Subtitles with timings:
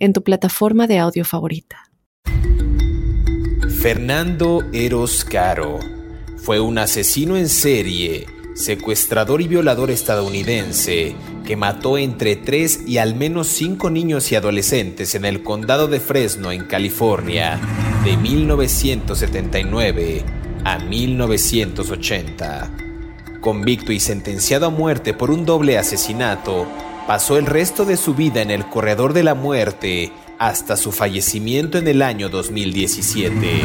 [0.00, 1.90] en tu plataforma de audio favorita.
[3.80, 5.78] Fernando Eros Caro
[6.36, 11.14] fue un asesino en serie, secuestrador y violador estadounidense
[11.46, 16.00] que mató entre tres y al menos cinco niños y adolescentes en el condado de
[16.00, 17.58] Fresno, en California,
[18.04, 20.24] de 1979
[20.64, 22.70] a 1980.
[23.40, 26.66] Convicto y sentenciado a muerte por un doble asesinato,
[27.06, 31.78] pasó el resto de su vida en el corredor de la muerte hasta su fallecimiento
[31.78, 33.62] en el año 2017.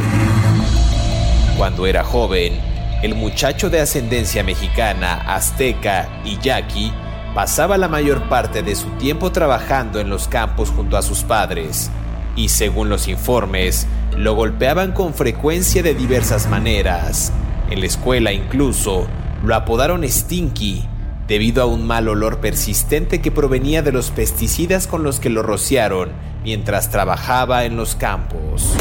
[1.57, 2.59] Cuando era joven,
[3.01, 6.91] el muchacho de ascendencia mexicana, azteca y yaqui
[7.33, 11.91] pasaba la mayor parte de su tiempo trabajando en los campos junto a sus padres,
[12.35, 17.31] y según los informes, lo golpeaban con frecuencia de diversas maneras.
[17.69, 19.07] En la escuela incluso
[19.43, 20.87] lo apodaron Stinky
[21.27, 25.41] debido a un mal olor persistente que provenía de los pesticidas con los que lo
[25.41, 26.11] rociaron
[26.43, 28.73] mientras trabajaba en los campos.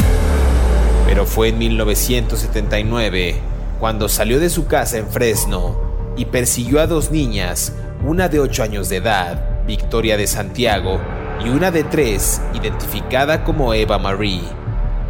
[1.07, 3.35] Pero fue en 1979
[3.79, 5.79] cuando salió de su casa en Fresno
[6.15, 7.73] y persiguió a dos niñas,
[8.05, 10.99] una de 8 años de edad, Victoria de Santiago,
[11.43, 14.41] y una de 3, identificada como Eva Marie.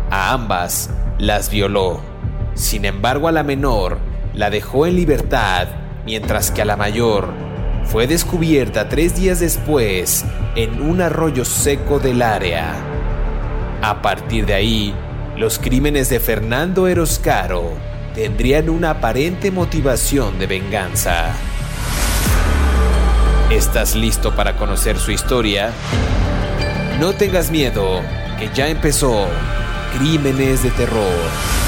[0.09, 1.99] A ambas las violó.
[2.55, 3.99] Sin embargo, a la menor
[4.33, 5.67] la dejó en libertad
[6.05, 7.33] mientras que a la mayor
[7.85, 10.25] fue descubierta tres días después
[10.55, 12.75] en un arroyo seco del área.
[13.81, 14.95] A partir de ahí,
[15.37, 17.73] los crímenes de Fernando Eroscaro
[18.13, 21.33] tendrían una aparente motivación de venganza.
[23.51, 25.71] ¿Estás listo para conocer su historia?
[26.99, 28.01] No tengas miedo,
[28.39, 29.27] que ya empezó
[29.97, 31.64] Crímenes de Terror.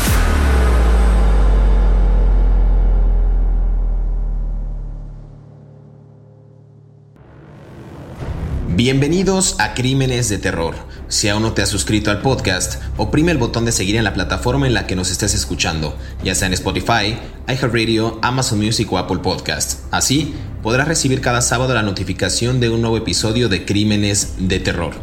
[8.77, 10.75] Bienvenidos a Crímenes de Terror.
[11.07, 14.13] Si aún no te has suscrito al podcast, oprime el botón de seguir en la
[14.13, 17.17] plataforma en la que nos estés escuchando, ya sea en Spotify,
[17.47, 19.79] iHeartRadio, Amazon Music o Apple Podcast.
[19.89, 24.94] Así podrás recibir cada sábado la notificación de un nuevo episodio de Crímenes de Terror.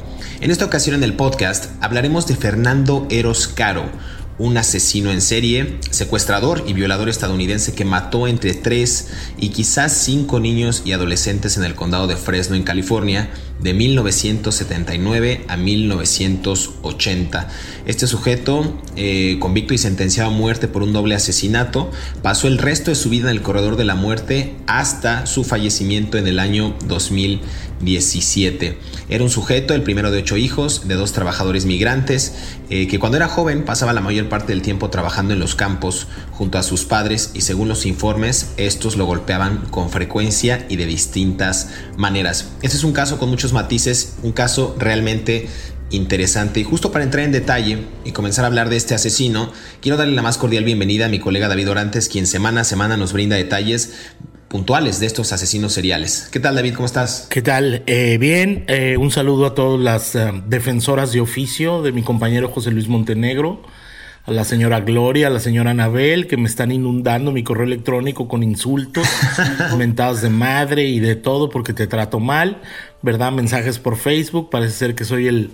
[0.41, 3.91] En esta ocasión en el podcast hablaremos de Fernando Eros Caro,
[4.39, 9.09] un asesino en serie, secuestrador y violador estadounidense que mató entre 3
[9.39, 13.31] y quizás 5 niños y adolescentes en el condado de Fresno, en California,
[13.61, 17.49] de 1979 a 1980.
[17.87, 21.91] Este sujeto, eh, convicto y sentenciado a muerte por un doble asesinato,
[22.23, 26.19] pasó el resto de su vida en el corredor de la muerte hasta su fallecimiento
[26.19, 28.79] en el año 2017.
[29.09, 32.35] Era un sujeto, el primero de ocho hijos, de dos trabajadores migrantes,
[32.71, 36.07] eh, que cuando era joven pasaba la mayor parte del tiempo trabajando en los campos
[36.33, 40.87] junto a sus padres y según los informes, estos lo golpeaban con frecuencia y de
[40.87, 42.53] distintas maneras.
[42.63, 45.49] Este es un caso con muchos matices, un caso realmente
[45.91, 46.61] interesante.
[46.61, 50.15] Y justo para entrar en detalle y comenzar a hablar de este asesino, quiero darle
[50.15, 53.37] la más cordial bienvenida a mi colega David Orantes, quien semana a semana nos brinda
[53.37, 53.93] detalles
[54.49, 56.31] puntuales de estos asesinos seriales.
[56.33, 56.73] ¿Qué tal David?
[56.73, 57.27] ¿Cómo estás?
[57.29, 57.83] ¿Qué tal?
[57.87, 62.49] Eh, bien, eh, un saludo a todas las eh, defensoras de oficio de mi compañero
[62.49, 63.61] José Luis Montenegro,
[64.27, 68.27] a la señora Gloria, a la señora Anabel, que me están inundando mi correo electrónico
[68.27, 69.07] con insultos,
[69.71, 72.63] comentados de madre y de todo porque te trato mal,
[73.03, 73.33] ¿verdad?
[73.33, 75.51] Mensajes por Facebook, parece ser que soy el,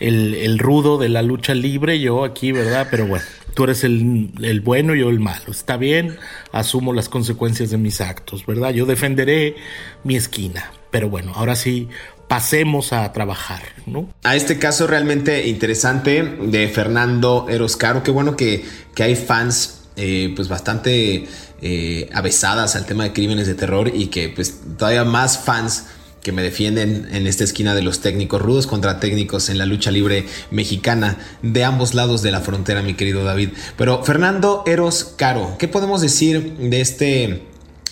[0.00, 2.88] el, el rudo de la lucha libre, yo aquí, ¿verdad?
[2.90, 5.50] Pero bueno tú eres el, el, bueno y yo el malo.
[5.50, 6.16] Está bien,
[6.52, 8.70] asumo las consecuencias de mis actos, ¿verdad?
[8.70, 9.56] Yo defenderé
[10.04, 10.70] mi esquina.
[10.90, 11.88] Pero bueno, ahora sí,
[12.30, 14.08] pasemos a trabajar, ¿no?
[14.22, 18.04] A este caso realmente interesante de Fernando Eroscaro.
[18.04, 18.64] Qué bueno que,
[18.94, 21.26] que hay fans eh, pues bastante
[21.60, 25.86] eh, avesadas al tema de crímenes de terror y que pues todavía más fans
[26.22, 29.90] que me defienden en esta esquina de los técnicos rudos contra técnicos en la lucha
[29.90, 33.48] libre mexicana de ambos lados de la frontera, mi querido David.
[33.76, 37.49] Pero Fernando Eros Caro, ¿qué podemos decir de este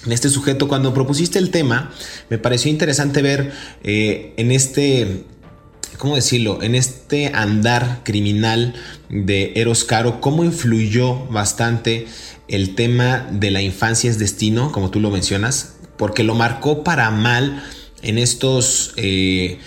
[0.08, 0.68] en este sujeto.
[0.68, 1.92] Cuando propusiste el tema,
[2.30, 3.52] me pareció interesante ver
[3.84, 5.24] eh, en este,
[5.98, 6.62] ¿cómo decirlo?
[6.62, 8.74] En este andar criminal
[9.10, 12.06] de Eros Caro, cómo influyó bastante
[12.48, 17.10] el tema de la infancia es destino, como tú lo mencionas, porque lo marcó para
[17.10, 17.62] mal
[18.02, 18.94] en estos...
[18.96, 19.58] Eh,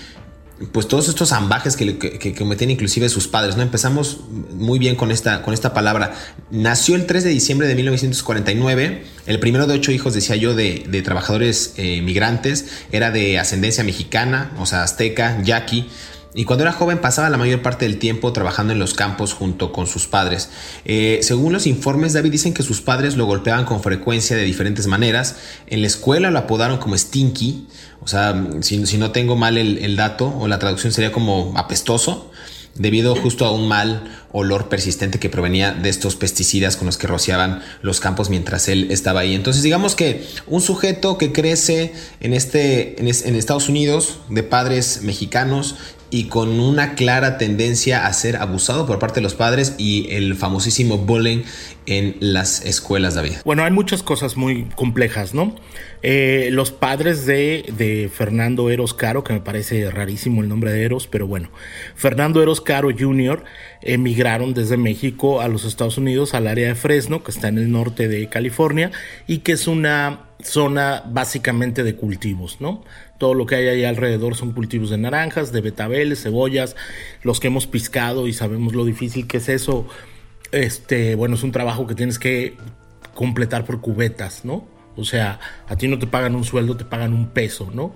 [0.71, 3.63] pues todos estos ambajes que, que, cometían inclusive sus padres, ¿no?
[3.63, 4.19] Empezamos
[4.53, 6.13] muy bien con esta, con esta palabra.
[6.51, 11.01] Nació el 3 de diciembre de 1949, el primero de ocho hijos, decía yo, de,
[11.03, 15.89] trabajadores eh, migrantes, era de ascendencia mexicana, o sea, azteca, yaqui,
[16.33, 19.73] y cuando era joven pasaba la mayor parte del tiempo trabajando en los campos junto
[19.73, 20.49] con sus padres.
[20.85, 24.87] Eh, según los informes, David dicen que sus padres lo golpeaban con frecuencia de diferentes
[24.87, 25.35] maneras.
[25.67, 27.67] En la escuela lo apodaron como Stinky,
[28.01, 32.31] o sea, si, no tengo mal el, dato o la traducción sería como apestoso,
[32.75, 37.05] debido justo a un mal olor persistente que provenía de estos pesticidas con los que
[37.05, 39.35] rociaban los campos mientras él estaba ahí.
[39.35, 45.75] Entonces digamos que un sujeto que crece en, este, en Estados Unidos de padres mexicanos
[46.11, 50.35] y con una clara tendencia a ser abusado por parte de los padres y el
[50.35, 51.43] famosísimo bullying
[51.85, 53.37] en las escuelas, David.
[53.45, 55.55] Bueno, hay muchas cosas muy complejas, ¿no?
[56.03, 60.83] Eh, los padres de, de, Fernando Eros Caro, que me parece rarísimo el nombre de
[60.83, 61.51] Eros, pero bueno,
[61.95, 63.43] Fernando Eros Caro Jr.
[63.83, 67.71] emigraron desde México a los Estados Unidos, al área de Fresno, que está en el
[67.71, 68.91] norte de California,
[69.27, 72.83] y que es una zona básicamente de cultivos, ¿no?
[73.19, 76.75] Todo lo que hay ahí alrededor son cultivos de naranjas, de betabeles, cebollas,
[77.21, 79.87] los que hemos piscado y sabemos lo difícil que es eso.
[80.51, 82.57] Este, bueno, es un trabajo que tienes que
[83.13, 84.65] completar por cubetas, ¿no?
[84.95, 87.93] O sea, a ti no te pagan un sueldo, te pagan un peso, ¿no?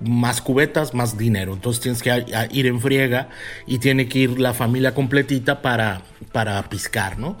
[0.00, 1.54] Más cubetas, más dinero.
[1.54, 3.28] Entonces tienes que ir en friega
[3.66, 6.02] y tiene que ir la familia completita para,
[6.32, 7.38] para piscar, ¿no?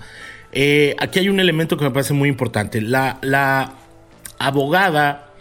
[0.52, 2.80] Eh, aquí hay un elemento que me parece muy importante.
[2.80, 3.74] La, la
[4.38, 5.32] abogada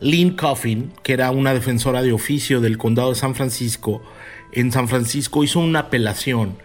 [0.00, 4.02] Lynn Coffin, que era una defensora de oficio del condado de San Francisco,
[4.52, 6.56] en San Francisco hizo una apelación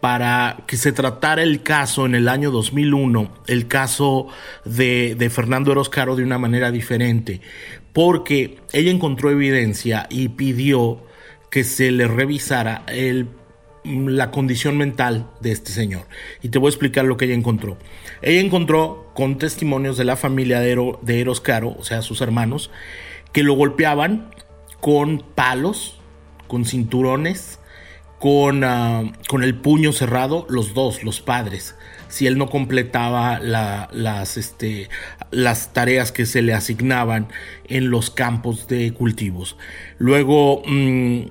[0.00, 4.28] para que se tratara el caso en el año 2001, el caso
[4.64, 7.40] de, de Fernando Eroscaro de una manera diferente,
[7.92, 11.04] porque ella encontró evidencia y pidió
[11.50, 13.28] que se le revisara el
[13.84, 16.02] la condición mental de este señor.
[16.42, 17.78] Y te voy a explicar lo que ella encontró.
[18.22, 22.70] Ella encontró con testimonios de la familia de, de Eros Caro, o sea, sus hermanos,
[23.32, 24.30] que lo golpeaban
[24.80, 25.98] con palos,
[26.46, 27.59] con cinturones,
[28.20, 31.74] con, ah, con el puño cerrado, los dos, los padres,
[32.08, 34.90] si él no completaba las, este,
[35.30, 37.28] las tareas que se le asignaban
[37.66, 39.56] en los campos de cultivos.
[39.98, 41.22] Luego, mm,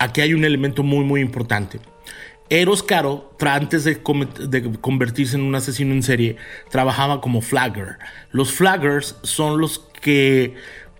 [0.00, 1.78] aquí hay un elemento muy, muy importante.
[2.48, 6.36] Eros Caro, antes de, convertirse en un asesino en serie,
[6.70, 7.98] trabajaba como flagger.
[8.32, 10.56] Los flaggers son los que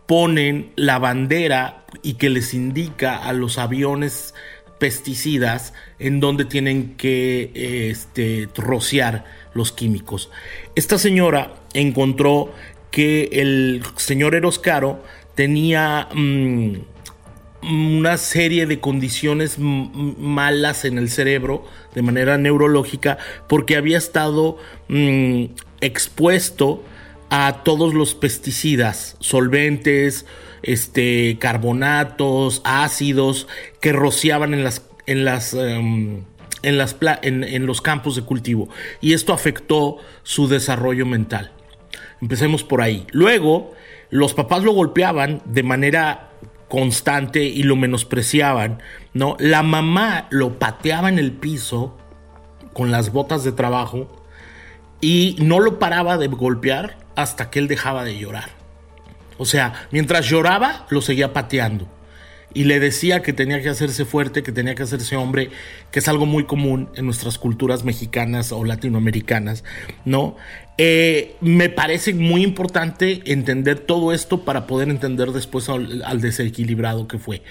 [0.07, 4.35] ponen la bandera y que les indica a los aviones
[4.81, 7.53] pesticidas en donde tienen que
[7.91, 9.25] este, rociar
[9.55, 10.31] los químicos.
[10.75, 12.53] Esta señora encontró
[12.91, 15.05] que el señor Eros Caro
[15.37, 16.09] tenía...
[16.13, 16.79] Mm,
[17.63, 23.19] una serie de condiciones malas en el cerebro de manera neurológica
[23.49, 24.57] porque había estado
[24.89, 25.45] mm,
[25.81, 26.83] expuesto
[27.29, 30.27] a todos los pesticidas, solventes,
[30.63, 33.49] este, carbonatos, ácidos
[33.81, 36.25] que rociaban en las, en las, em,
[36.63, 38.69] en, las en los campos de cultivo
[39.01, 41.53] y esto afectó su desarrollo mental.
[42.21, 43.07] Empecemos por ahí.
[43.13, 43.73] Luego,
[44.11, 46.31] los papás lo golpeaban de manera
[46.69, 48.81] constante y lo menospreciaban,
[49.15, 49.37] ¿no?
[49.41, 51.99] La mamá lo pateaba en el piso
[52.73, 54.09] con las botas de trabajo
[55.01, 58.60] y no lo paraba de golpear hasta que él dejaba de llorar.
[59.41, 61.89] O sea, mientras lloraba, lo seguía pateando
[62.53, 65.49] y le decía que tenía que hacerse fuerte, que tenía que hacerse hombre,
[65.91, 69.65] que es algo muy común en nuestras culturas mexicanas o latinoamericanas,
[70.05, 70.37] ¿no?
[70.77, 77.19] Eh, me parece muy importante entender todo esto para poder entender después al, desequilibrado que
[77.19, 77.43] fue.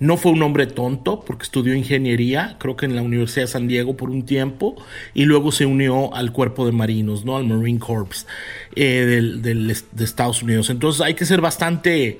[0.00, 3.68] No fue un hombre tonto porque estudió ingeniería, creo que en la Universidad de San
[3.68, 4.76] Diego por un tiempo,
[5.14, 7.36] y luego se unió al cuerpo de marinos, ¿no?
[7.36, 8.26] Al Marine Corps
[8.76, 10.70] eh, de Estados Unidos.
[10.70, 12.18] Entonces hay que ser bastante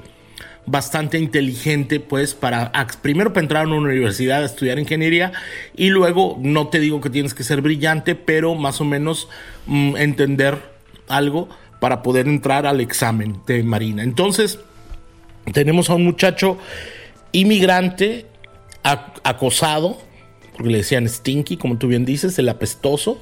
[0.66, 5.32] bastante inteligente, pues, para primero para entrar a una universidad a estudiar ingeniería
[5.76, 9.28] y luego, no te digo que tienes que ser brillante, pero más o menos
[9.66, 10.58] mm, entender
[11.08, 11.48] algo
[11.80, 14.02] para poder entrar al examen de Marina.
[14.02, 14.58] Entonces,
[15.52, 16.58] tenemos a un muchacho
[17.34, 18.26] inmigrante
[18.82, 19.98] acosado,
[20.52, 23.18] porque le decían stinky, como tú bien dices, el apestoso,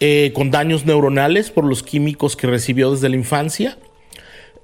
[0.00, 3.78] eh, con daños neuronales por los químicos que recibió desde la infancia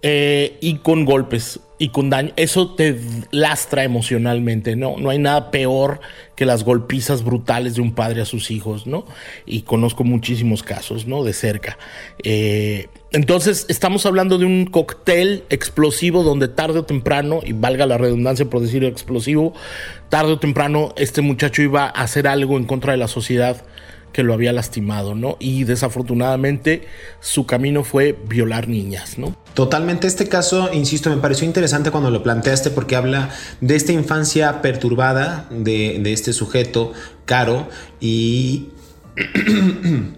[0.03, 2.99] eh, y con golpes y con daño, eso te
[3.31, 4.97] lastra emocionalmente, ¿no?
[4.99, 6.01] No hay nada peor
[6.35, 9.07] que las golpizas brutales de un padre a sus hijos, ¿no?
[9.47, 11.23] Y conozco muchísimos casos, ¿no?
[11.23, 11.79] De cerca.
[12.23, 17.97] Eh, entonces, estamos hablando de un cóctel explosivo donde tarde o temprano, y valga la
[17.97, 19.55] redundancia por decir explosivo,
[20.09, 23.65] tarde o temprano este muchacho iba a hacer algo en contra de la sociedad
[24.13, 25.37] que lo había lastimado, ¿no?
[25.39, 26.83] Y desafortunadamente
[27.21, 29.37] su camino fue violar niñas, ¿no?
[29.55, 34.63] Totalmente este caso, insisto, me pareció interesante cuando lo planteaste porque habla de esta infancia
[34.63, 36.93] perturbada de, de este sujeto,
[37.25, 37.69] Caro,
[38.01, 38.69] y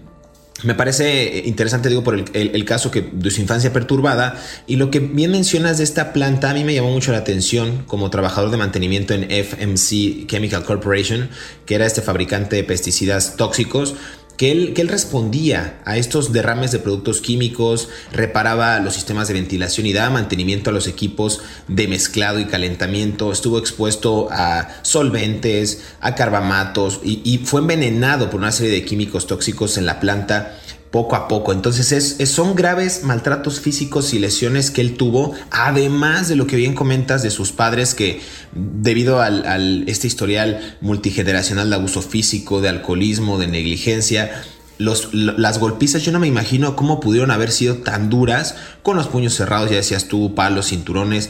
[0.63, 4.41] Me parece interesante, digo, por el, caso que de su infancia perturbada.
[4.67, 7.83] Y lo que bien mencionas de esta planta, a mí me llamó mucho la atención
[7.87, 11.29] como trabajador de mantenimiento en FMC Chemical Corporation,
[11.65, 13.95] que era este fabricante de pesticidas tóxicos
[14.41, 19.93] que él, respondía a estos derrames de productos químicos, reparaba los sistemas de ventilación y
[19.93, 27.01] daba mantenimiento a los equipos de mezclado y calentamiento, estuvo expuesto a solventes, a carbamatos
[27.03, 30.57] y fue envenenado por una serie de químicos tóxicos en la planta
[30.91, 31.53] poco a poco.
[31.53, 36.57] Entonces es, son graves maltratos físicos y lesiones que él tuvo, además de lo que
[36.57, 38.21] bien comentas de sus padres que
[38.51, 44.43] debido al, este historial multigeneracional de abuso físico, de alcoholismo, de negligencia,
[44.77, 49.35] las golpizas, yo no me imagino cómo pudieron haber sido tan duras con los puños
[49.35, 51.29] cerrados, ya decías tú, palos, cinturones,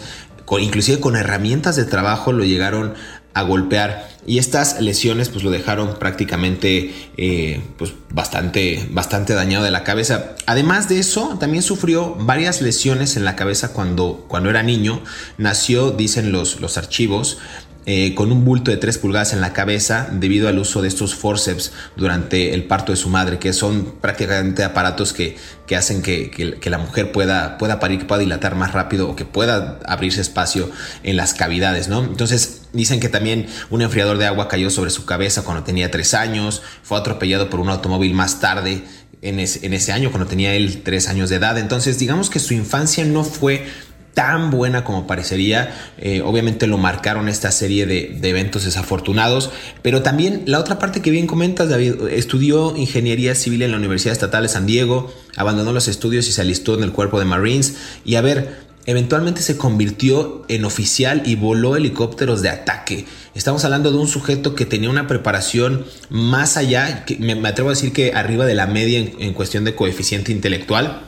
[0.60, 2.94] inclusive con herramientas de trabajo lo llegaron
[3.34, 9.72] a golpear y estas lesiones pues lo dejaron prácticamente eh, pues bastante, bastante dañado de
[9.72, 10.36] la cabeza.
[10.46, 15.02] Además de eso, también sufrió varias lesiones en la cabeza cuando, cuando era niño.
[15.38, 17.40] Nació, dicen los, los archivos,
[17.88, 21.16] eh, con un bulto de 3 pulgadas en la cabeza debido al uso de estos
[21.16, 25.36] forceps durante el parto de su madre, que son prácticamente aparatos que,
[25.66, 29.16] que hacen que, que, la mujer pueda, pueda parir, que pueda dilatar más rápido o
[29.16, 30.70] que pueda abrirse espacio
[31.02, 32.04] en las cavidades, ¿no?
[32.04, 36.14] Entonces dicen que también un enfriador de agua cayó sobre su cabeza cuando tenía 3
[36.14, 38.84] años, fue atropellado por un automóvil más tarde
[39.24, 41.58] en en ese año, cuando tenía él 3 años de edad.
[41.58, 43.66] Entonces digamos que su infancia no fue
[44.14, 45.74] tan buena como parecería.
[45.98, 49.50] Eh, obviamente lo marcaron esta serie de, eventos desafortunados,
[49.82, 54.14] pero también la otra parte que bien comentas, David, estudió ingeniería civil en la Universidad
[54.14, 57.76] Estatal de San Diego, abandonó los estudios y se alistó en el cuerpo de Marines
[58.06, 63.06] y a ver, eventualmente se convirtió en oficial y voló helicópteros de ataque.
[63.36, 67.74] Estamos hablando de un sujeto que tenía una preparación más allá, que me, atrevo a
[67.74, 71.08] decir que arriba de la media en cuestión de coeficiente intelectual.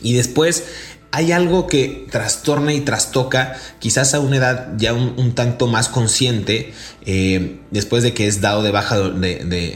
[0.00, 0.64] Y después
[1.12, 6.72] hay algo que trastorna y trastoca, quizás a una edad ya un, tanto más consciente,
[7.04, 8.96] eh, después de que es dado de baja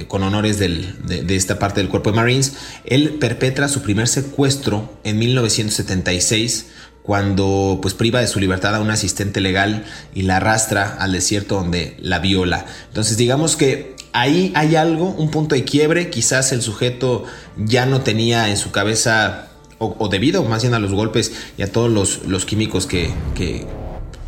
[0.08, 2.54] con honores de, esta parte del cuerpo de Marines,
[2.86, 6.68] él perpetra su primer secuestro en 1976
[7.02, 11.56] cuando pues priva de su libertad a un asistente legal y la arrastra al desierto
[11.56, 12.64] donde la viola.
[12.88, 17.24] Entonces digamos que ahí hay algo, un punto de quiebre, quizás el sujeto
[17.58, 21.70] ya no tenía en su cabeza o, debido más bien a los golpes y a
[21.70, 23.10] todos los, químicos que,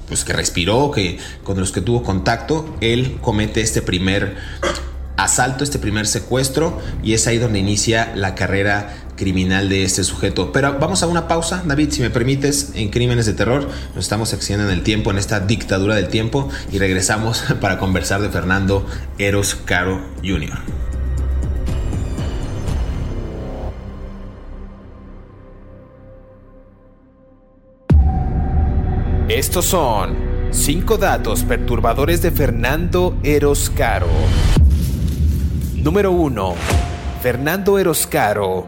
[0.09, 4.37] pues que respiró, que, con los que tuvo contacto, él comete este primer
[5.17, 10.53] asalto, este primer secuestro y es ahí donde inicia la carrera criminal de este sujeto.
[10.53, 13.69] Pero vamos a una pausa, David, si me permites, en Crímenes de Terror.
[13.95, 18.23] Nos estamos excediendo en el tiempo, en esta dictadura del tiempo y regresamos para conversar
[18.23, 18.87] de Fernando
[19.19, 20.88] Eros Caro Jr.
[29.49, 30.15] Estos son
[30.51, 34.07] 5 datos perturbadores de Fernando Eroscaro.
[35.75, 36.55] Número 1.
[37.23, 38.67] Fernando Eroscaro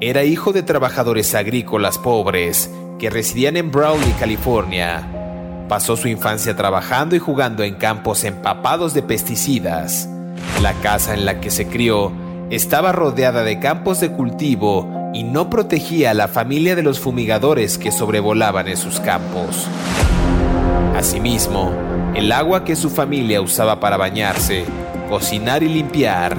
[0.00, 2.68] era hijo de trabajadores agrícolas pobres
[2.98, 5.64] que residían en Brawley, California.
[5.68, 10.08] Pasó su infancia trabajando y jugando en campos empapados de pesticidas.
[10.60, 12.10] La casa en la que se crió
[12.50, 17.78] estaba rodeada de campos de cultivo y no protegía a la familia de los fumigadores
[17.78, 19.68] que sobrevolaban en sus campos.
[20.96, 21.74] Asimismo,
[22.14, 24.64] el agua que su familia usaba para bañarse,
[25.10, 26.38] cocinar y limpiar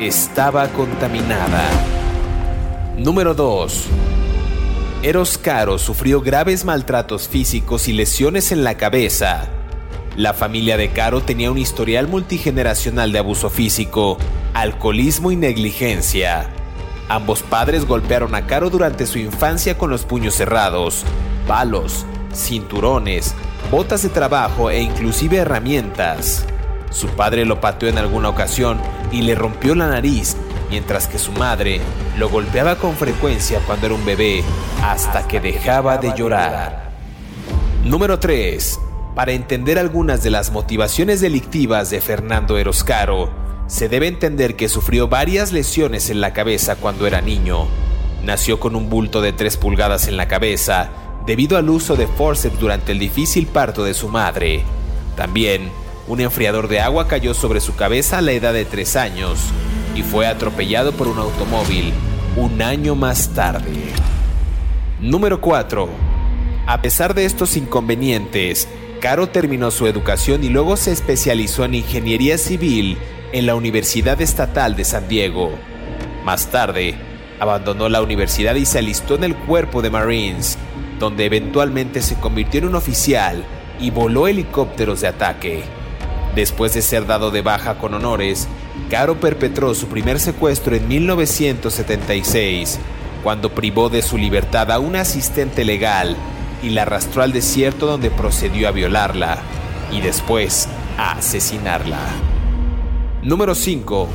[0.00, 1.62] estaba contaminada.
[2.98, 3.84] Número 2.
[5.04, 9.46] Eros Caro sufrió graves maltratos físicos y lesiones en la cabeza.
[10.16, 14.18] La familia de Caro tenía un historial multigeneracional de abuso físico,
[14.54, 16.48] alcoholismo y negligencia.
[17.08, 21.04] Ambos padres golpearon a Caro durante su infancia con los puños cerrados,
[21.46, 23.36] palos, cinturones,
[23.70, 26.44] botas de trabajo e inclusive herramientas.
[26.90, 28.78] Su padre lo pateó en alguna ocasión
[29.10, 30.36] y le rompió la nariz,
[30.70, 31.80] mientras que su madre
[32.16, 34.44] lo golpeaba con frecuencia cuando era un bebé
[34.82, 36.90] hasta que dejaba de llorar.
[37.84, 38.80] Número 3.
[39.14, 43.30] Para entender algunas de las motivaciones delictivas de Fernando Eroscaro,
[43.66, 47.66] se debe entender que sufrió varias lesiones en la cabeza cuando era niño.
[48.24, 50.90] Nació con un bulto de 3 pulgadas en la cabeza
[51.26, 54.62] debido al uso de forceps durante el difícil parto de su madre.
[55.16, 55.70] También,
[56.06, 59.38] un enfriador de agua cayó sobre su cabeza a la edad de 3 años
[59.94, 61.92] y fue atropellado por un automóvil
[62.36, 63.72] un año más tarde.
[65.00, 65.88] Número 4.
[66.66, 68.68] A pesar de estos inconvenientes,
[69.00, 72.96] Caro terminó su educación y luego se especializó en ingeniería civil
[73.32, 75.52] en la Universidad Estatal de San Diego.
[76.24, 76.94] Más tarde,
[77.38, 80.56] abandonó la universidad y se alistó en el cuerpo de Marines,
[80.98, 83.44] donde eventualmente se convirtió en un oficial
[83.80, 85.64] y voló helicópteros de ataque.
[86.34, 88.48] Después de ser dado de baja con honores,
[88.90, 92.78] Caro perpetró su primer secuestro en 1976,
[93.22, 96.16] cuando privó de su libertad a una asistente legal
[96.62, 99.38] y la arrastró al desierto donde procedió a violarla
[99.92, 101.98] y después a asesinarla.
[103.22, 104.08] Número 5.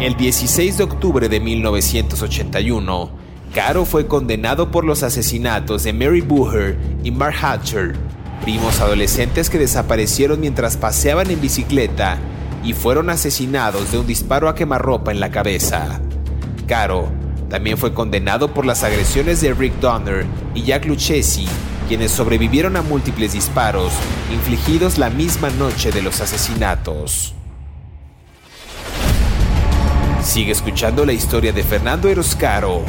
[0.00, 3.10] El 16 de octubre de 1981,
[3.54, 7.94] Caro fue condenado por los asesinatos de Mary Booher y Mark Hatcher,
[8.42, 12.16] primos adolescentes que desaparecieron mientras paseaban en bicicleta
[12.64, 16.00] y fueron asesinados de un disparo a quemarropa en la cabeza.
[16.66, 17.12] Caro
[17.50, 21.46] también fue condenado por las agresiones de Rick Donner y Jack Lucchesi,
[21.88, 23.92] quienes sobrevivieron a múltiples disparos
[24.32, 27.34] infligidos la misma noche de los asesinatos.
[30.22, 32.82] Sigue escuchando la historia de Fernando Eroscaro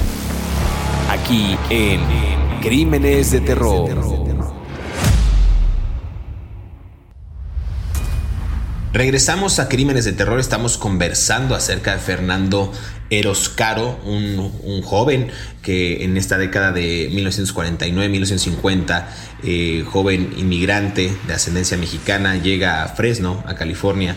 [1.13, 2.01] aquí en
[2.61, 3.87] Crímenes de Terror.
[8.91, 12.71] Regresamos a Crímenes de Terror, estamos conversando acerca de Fernando
[13.11, 15.29] Eroscaro, un, joven
[15.61, 19.05] que en esta década de 1949-1950,
[19.43, 24.15] eh, joven inmigrante de ascendencia mexicana, llega a Fresno, a California,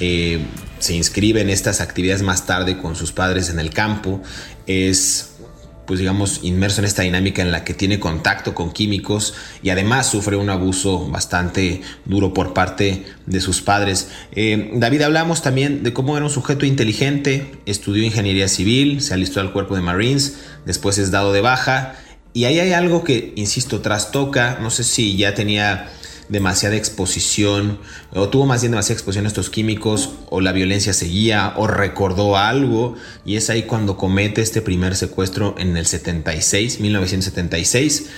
[0.00, 0.44] eh,
[0.80, 4.22] se inscribe en estas actividades más tarde con sus padres en el campo,
[4.66, 5.35] es
[5.86, 10.10] pues digamos, inmerso en esta dinámica en la que tiene contacto con químicos y además
[10.10, 14.10] sufre un abuso bastante duro por parte de sus padres.
[14.32, 19.40] Eh, David, hablamos también de cómo era un sujeto inteligente, estudió ingeniería civil, se alistó
[19.40, 21.94] al cuerpo de Marines, después es dado de baja
[22.36, 25.88] y ahí hay algo que, insisto, trastoca, no sé si ya tenía
[26.28, 27.78] demasiada exposición,
[28.12, 32.36] o tuvo más bien demasiada exposición a estos químicos, o la violencia seguía, o recordó
[32.36, 38.10] algo, y es ahí cuando comete este primer secuestro en el 76, 1976,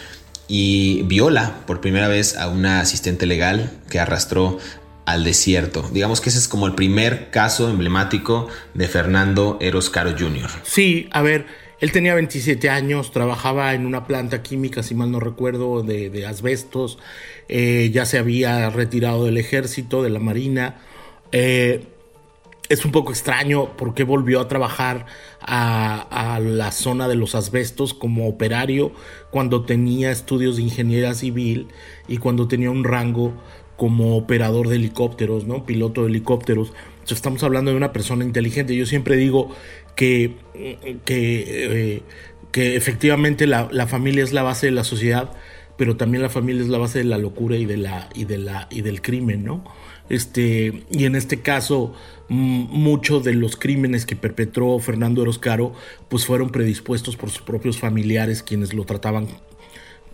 [0.49, 4.59] y viola por primera vez a una asistente legal que arrastró
[5.05, 5.89] al desierto.
[5.93, 10.51] Digamos que ese es como el primer caso emblemático de Fernando Eros Caro Jr.
[10.65, 11.47] Sí, a ver,
[11.81, 16.99] él tenía 27 años, trabajaba en una planta química, si mal no recuerdo, de, asbestos,
[17.49, 20.81] eh, ya se había retirado del ejército, de la marina.
[21.31, 21.85] Eh,
[22.69, 25.07] es un poco extraño porque volvió a trabajar
[25.41, 28.93] a, a, la zona de los asbestos como operario
[29.31, 31.69] cuando tenía estudios de ingeniería civil
[32.09, 33.33] y cuando tenía un rango
[33.79, 35.65] como operador de helicópteros, ¿no?
[35.65, 36.73] Piloto de helicópteros.
[37.09, 38.75] estamos hablando de una persona inteligente.
[38.75, 39.55] Yo siempre digo
[39.99, 40.37] que,
[41.05, 42.03] que, eh,
[42.53, 45.33] que efectivamente la, familia es la base de la sociedad,
[45.77, 48.39] pero también la familia es la base de la locura y, de la, y, de
[48.39, 49.65] la, y del crimen, ¿no?
[50.09, 51.95] Este, y en este caso,
[52.29, 55.73] muchos de los crímenes que perpetró Fernando Eroscaro,
[56.09, 59.27] pues fueron predispuestos por sus propios familiares, quienes lo trataban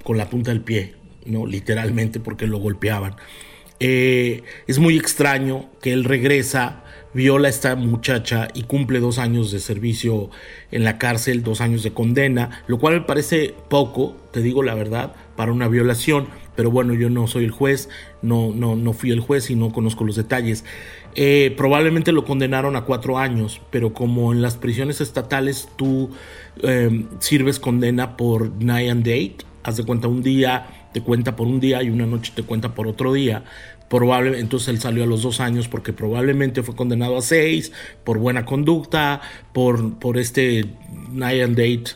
[0.03, 0.95] con la punta del pie,
[1.27, 1.45] ¿no?
[1.45, 3.17] Literalmente porque lo golpeaban.
[3.81, 6.85] Eh, es muy extraño que él regresa
[7.15, 10.31] viola a esta muchacha y cumple dos años de servicio
[10.71, 14.75] en la cárcel, dos años de condena, lo cual me parece poco, te digo la
[14.75, 17.89] verdad, para una violación, pero bueno, yo no soy el juez,
[18.21, 20.65] no, no, no fui el juez y no conozco los detalles.
[21.15, 26.11] Eh, probablemente lo condenaron a cuatro años, pero como en las prisiones estatales tú
[26.63, 31.47] eh, sirves condena por night and date, haz de cuenta un día, te cuenta por
[31.47, 33.45] un día y una noche te cuenta por otro día
[33.89, 37.71] Probable, entonces él salió a los dos años porque probablemente fue condenado a seis
[38.03, 39.21] por buena conducta,
[39.53, 40.65] por, por este
[41.13, 41.93] night and date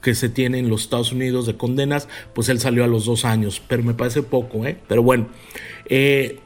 [0.00, 3.24] que se tiene en los Estados Unidos de condenas, pues él salió a los dos
[3.24, 4.78] años, pero me parece poco, ¿eh?
[4.88, 5.28] Pero bueno,
[5.86, 6.38] eh,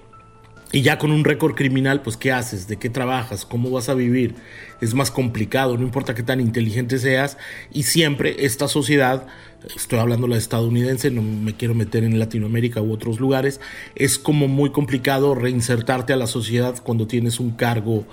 [0.73, 2.66] y ya con un récord criminal, pues ¿qué haces?
[2.66, 3.45] ¿De qué trabajas?
[3.45, 4.35] ¿Cómo vas a vivir?
[4.81, 7.39] Es más complicado, no importa qué tan inteligente seas.
[7.73, 9.27] Y siempre esta sociedad,
[9.75, 13.61] estoy hablando la estadounidense, no me quiero meter en Latinoamérica u otros lugares,
[13.95, 18.05] es como muy complicado reinsertarte a la sociedad cuando tienes un cargo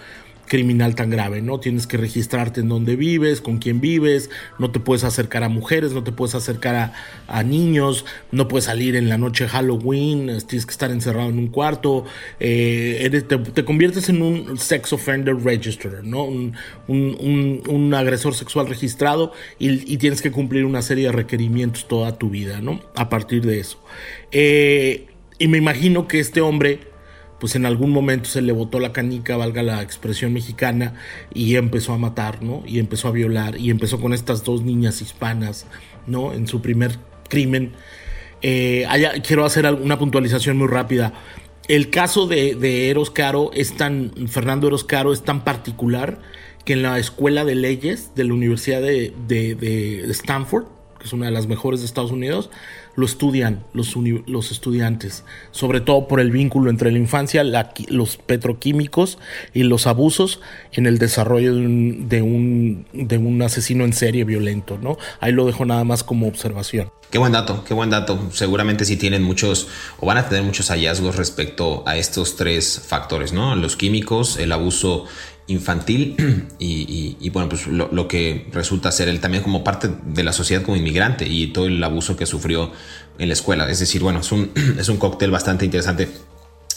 [0.48, 1.60] criminal tan grave, ¿no?
[1.60, 4.30] Tienes que registrarte en dónde vives, con quién vives,
[4.60, 6.94] no te puedes acercar a mujeres, no te puedes acercar
[7.28, 11.48] a, niños, no puedes salir en la noche Halloween, tienes que estar encerrado en un
[11.48, 12.06] cuarto,
[12.40, 16.26] eh, te, conviertes en un sex offender register, ¿no?
[16.26, 22.62] Un, agresor sexual registrado y, tienes que cumplir una serie de requerimientos toda tu vida,
[22.62, 22.82] ¿no?
[22.96, 23.80] A partir de eso.
[24.32, 25.08] Eh,
[25.40, 26.93] y me imagino que este hombre
[27.44, 30.94] pues en algún momento se le botó la canica, valga la expresión mexicana,
[31.34, 32.64] y empezó a matar, ¿no?
[32.66, 35.66] Y empezó a violar, y empezó con estas dos niñas hispanas,
[36.08, 36.32] ¿no?
[36.32, 37.74] En su primer crimen.
[38.42, 38.88] Eh,
[39.28, 41.16] quiero hacer una puntualización muy rápida.
[41.68, 46.22] El caso de, Eros Caro es tan, Fernando Eros Caro es tan particular
[46.64, 51.26] que en la Escuela de Leyes de la Universidad de, de Stanford, que es una
[51.26, 52.50] de las mejores de Estados Unidos,
[52.96, 53.96] lo estudian los,
[54.28, 59.18] los estudiantes, sobre todo por el vínculo entre la infancia, los petroquímicos
[59.54, 60.40] y los abusos
[60.72, 64.98] en el desarrollo de un, de un, de un asesino en serie violento, ¿no?
[65.20, 66.92] Ahí lo dejo nada más como observación.
[67.14, 68.32] Qué buen dato, qué buen dato.
[68.32, 69.68] Seguramente sí tienen muchos
[70.00, 73.56] o van a tener muchos hallazgos respecto a estos tres factores, ¿no?
[73.56, 75.06] Los químicos, el abuso
[75.48, 76.16] infantil
[76.60, 80.78] y, bueno, pues lo, que resulta ser él también como parte de la sociedad como
[80.78, 82.72] inmigrante y todo el abuso que sufrió
[83.20, 83.70] en la escuela.
[83.70, 86.10] Es decir, bueno, es un, es un cóctel bastante interesante.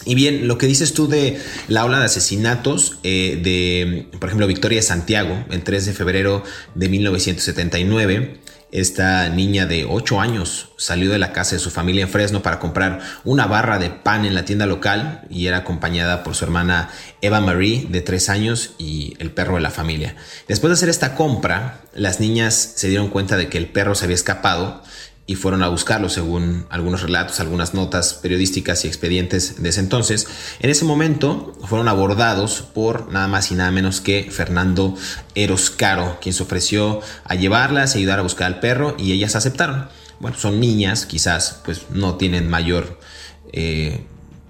[0.05, 4.47] Y bien, lo que dices tú de la ola de asesinatos eh, de, por ejemplo,
[4.47, 8.39] Victoria Santiago, el 3 de febrero de 1979,
[8.73, 12.59] esta niña de 8 años salió de la casa de su familia en Fresno para
[12.59, 16.91] comprar una barra de pan en la tienda local y era acompañada por su hermana
[17.21, 20.17] Eva Marie de 3 años y el perro de la familia.
[20.49, 24.05] Después de hacer esta compra, las niñas se dieron cuenta de que el perro se
[24.05, 24.83] había escapado
[25.27, 30.29] y fueron a buscarlo según algunos relatos, algunas notas periodísticas y expedientes de ese entonces.
[30.61, 34.95] En ese momento fueron abordados por nada más y nada menos que Fernando
[35.35, 39.89] Eroscaro, quien se ofreció a llevarlas ayudar a buscar al perro y ellas aceptaron.
[40.21, 42.99] Bueno, son niñas, quizás pues no tienen mayor...
[43.53, 44.05] Eh,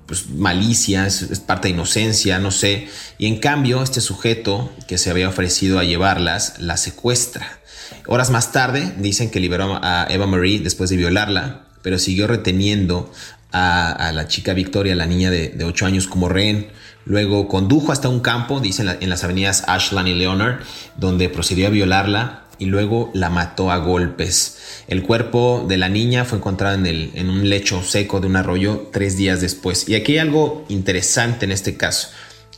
[0.07, 2.89] pues, malicia, es, es, parte de inocencia, no sé.
[3.19, 7.61] Y en cambio, este sujeto que se había ofrecido a llevarlas, la secuestra.
[8.07, 13.13] Horas más tarde dicen que liberó a Eva Marie después de violarla, pero siguió reteniendo
[13.53, 16.69] a, la chica Victoria, la niña de, de 8 años, como rehén.
[17.05, 20.61] Luego condujo hasta un campo, dicen en las avenidas Ashland y Leonard,
[20.97, 24.59] donde procedió a violarla y luego la mató a golpes.
[24.89, 29.17] El cuerpo de la niña fue encontrado en, un lecho seco de un arroyo tres
[29.17, 29.89] días después.
[29.89, 32.09] Y aquí hay algo interesante en este caso.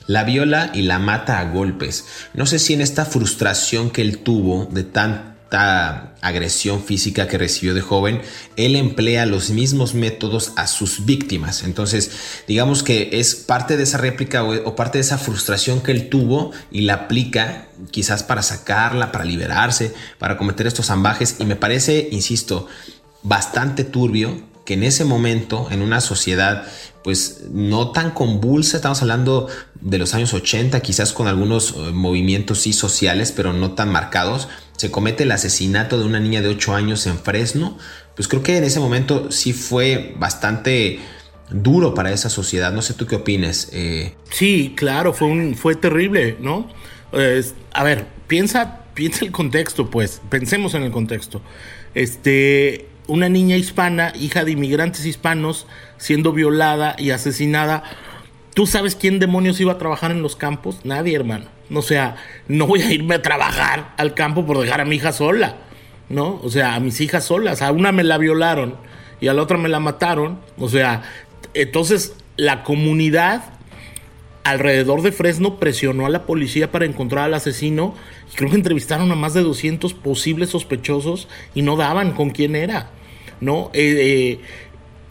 [0.08, 2.06] La viola y la mata a golpes.
[2.32, 7.74] No sé si en esta frustración que él tuvo de tan agresión física que recibió
[7.74, 8.22] de joven,
[8.56, 11.62] él emplea los mismos métodos a sus víctimas.
[11.62, 12.10] Entonces,
[12.46, 16.52] digamos que es parte de esa réplica o, parte de esa frustración que él tuvo
[16.70, 21.36] y la aplica quizás para sacarla, para liberarse, para cometer estos ambajes.
[21.38, 22.66] Y me parece, insisto,
[23.22, 26.66] bastante turbio que en ese momento, en una sociedad
[27.08, 29.48] pues no tan convulsa, estamos hablando
[29.80, 34.46] de los años 80, quizás con algunos eh, movimientos sí sociales, pero no tan marcados,
[34.76, 37.78] se comete el asesinato de una niña de 8 años en Fresno,
[38.14, 41.00] pues creo que en ese momento sí fue bastante
[41.48, 42.74] duro para esa sociedad.
[42.74, 43.70] No sé tú qué opines.
[43.72, 44.12] Eh.
[44.30, 46.68] Sí, claro, fue, un, fue terrible, ¿no?
[47.72, 51.40] a ver, piensa, piensa el contexto, pues, pensemos en el contexto.
[51.94, 55.66] Este, una niña hispana, hija de inmigrantes hispanos,
[55.98, 57.82] siendo violada y asesinada.
[58.54, 60.80] ¿Tú sabes quién demonios iba a trabajar en los campos?
[60.84, 61.46] Nadie, hermano.
[61.72, 62.16] O sea,
[62.48, 65.56] no voy a irme a trabajar al campo por dejar a mi hija sola,
[66.08, 66.40] ¿no?
[66.42, 67.62] O sea, a mis hijas solas.
[67.62, 68.76] A una me la violaron
[69.20, 70.40] y a la otra me la mataron.
[70.58, 71.02] O sea,
[71.54, 73.44] entonces la comunidad
[74.44, 77.94] alrededor de Fresno presionó a la policía para encontrar al asesino
[78.34, 82.90] creo que entrevistaron a más de 200 posibles sospechosos y no daban con quién era,
[83.40, 83.70] ¿no?
[83.72, 84.40] Eh, eh,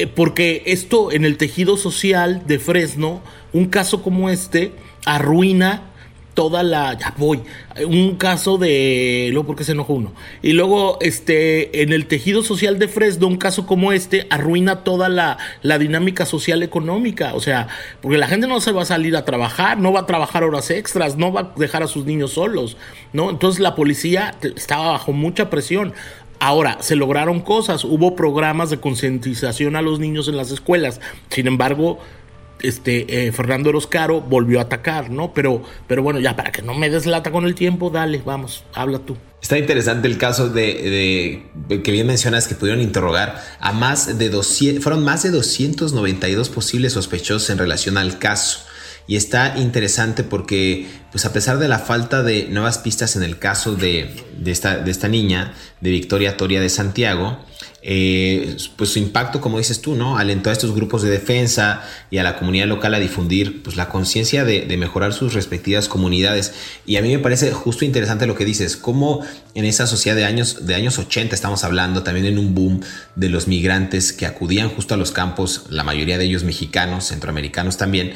[0.05, 3.21] porque esto en el tejido social de Fresno,
[3.53, 4.73] un caso como este
[5.05, 5.83] arruina
[6.37, 6.93] toda la.
[6.93, 7.41] Ya voy.
[7.87, 9.29] Un caso de.
[9.31, 10.13] Luego, ¿por qué se enojó uno?
[10.43, 15.09] Y luego, este, en el tejido social de Fresno, un caso como este arruina toda
[15.09, 17.33] la, la dinámica social económica.
[17.33, 17.69] O sea,
[18.01, 20.69] porque la gente no se va a salir a trabajar, no va a trabajar horas
[20.69, 22.77] extras, no va a dejar a sus niños solos,
[23.13, 23.31] ¿no?
[23.31, 25.93] Entonces la policía estaba bajo mucha presión.
[26.39, 31.01] Ahora, se lograron cosas, hubo programas de concientización a los niños en las escuelas.
[31.29, 31.99] Sin embargo,
[32.61, 35.33] este, eh, Fernando Eroscaro volvió a atacar, ¿no?
[35.33, 38.99] Pero, pero bueno, ya para que no me deslata con el tiempo, dale, vamos, habla
[38.99, 39.17] tú.
[39.41, 44.83] Está interesante el caso de, que bien mencionas que pudieron interrogar a más de 200,
[44.83, 48.61] fueron más de 292 posibles sospechosos en relación al caso.
[49.07, 53.39] Y está interesante porque pues a pesar de la falta de nuevas pistas en el
[53.39, 54.13] caso de,
[54.45, 57.39] esta, de esta niña, de Victoria Toria de Santiago,
[57.89, 60.17] eh, pues su impacto, como dices tú, ¿no?
[60.17, 63.87] Alentó a estos grupos de defensa y a la comunidad local a difundir pues, la
[63.87, 66.53] conciencia de, mejorar sus respectivas comunidades.
[66.85, 70.25] Y a mí me parece justo interesante lo que dices, cómo en esa sociedad de
[70.25, 72.81] años, de años 80 estamos hablando, también en un boom
[73.15, 77.77] de los migrantes que acudían justo a los campos, la mayoría de ellos mexicanos, centroamericanos
[77.77, 78.13] también,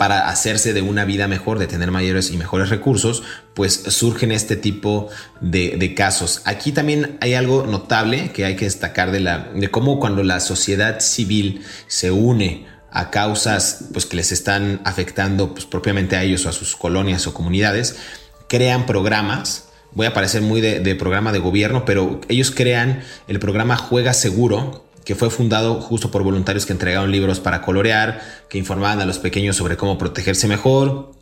[0.00, 4.56] para hacerse de una vida mejor, de tener mayores y mejores recursos, pues surgen este
[4.56, 5.10] tipo
[5.42, 6.40] de, casos.
[6.46, 10.40] Aquí también hay algo notable que hay que destacar de, la, de cómo cuando la
[10.40, 16.46] sociedad civil se une a causas pues, que les están afectando pues, propiamente a ellos
[16.46, 17.96] o a sus colonias o comunidades,
[18.48, 23.38] crean programas voy a parecer muy de, de, programa de gobierno, pero ellos crean el
[23.38, 28.58] programa Juega Seguro, que fue fundado justo por voluntarios que entregaron libros para colorear, que
[28.58, 31.12] informaban a los pequeños sobre cómo protegerse mejor,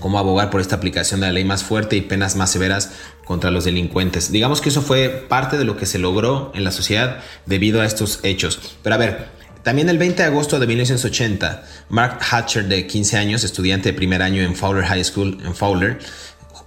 [0.00, 2.92] cómo abogar por esta aplicación de la ley más fuerte y penas más severas
[3.24, 4.30] contra los delincuentes.
[4.30, 7.86] Digamos que eso fue parte de lo que se logró en la sociedad debido a
[7.86, 8.76] estos hechos.
[8.82, 9.28] Pero a ver,
[9.62, 14.22] también el 20 de agosto de 1980, Mark Hatcher, de 15 años, estudiante de primer
[14.22, 15.98] año en Fowler High School en Fowler,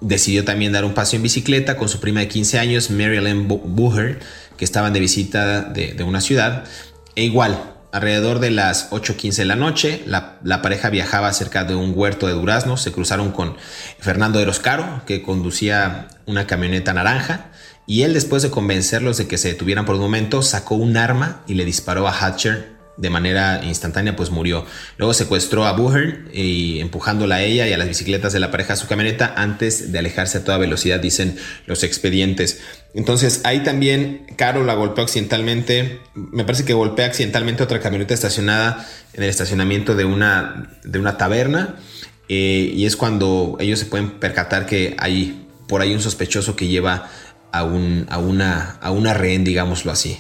[0.02, 3.48] decidió también dar un paseo en bicicleta con su prima de 15 años, Mary Ellen
[3.48, 4.20] Booher,
[4.58, 6.66] que estaban de visita de, una ciudad.
[7.16, 11.94] E igual, alrededor de las 8.15 de la noche, la, pareja viajaba cerca de un
[11.96, 12.82] huerto de duraznos.
[12.82, 13.58] Se cruzaron con
[14.00, 17.52] Fernando Eroscaro, que conducía una camioneta naranja.
[17.86, 21.42] Y él, después de convencerlos de que se detuvieran por un momento, sacó un arma
[21.48, 24.66] y le disparó a Hatcher de manera instantánea pues murió.
[24.98, 28.74] Luego secuestró a Booher y empujándola a ella y a las bicicletas de la pareja
[28.74, 32.62] a su camioneta antes de alejarse a toda velocidad, dicen los expedientes.
[32.94, 38.88] Entonces ahí también Caro la golpeó accidentalmente, me parece que golpea accidentalmente otra camioneta estacionada
[39.14, 41.76] en el estacionamiento de una, de una taberna
[42.28, 46.68] eh, y es cuando ellos se pueden percatar que hay por ahí un sospechoso que
[46.68, 47.10] lleva
[47.52, 50.20] a, un, a, una, a una rehén, digámoslo así.